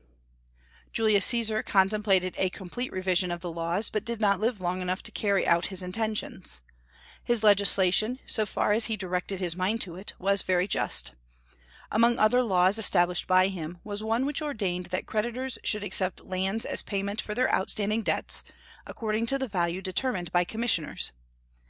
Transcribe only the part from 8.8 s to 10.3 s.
he directed his mind to it,